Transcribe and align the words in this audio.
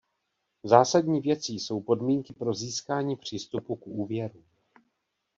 Zásadní 0.63 1.21
věcí 1.21 1.59
jsou 1.59 1.81
podmínky 1.81 2.33
pro 2.33 2.53
získání 2.53 3.15
přístupu 3.15 3.75
k 3.75 3.87
úvěru. 3.87 4.43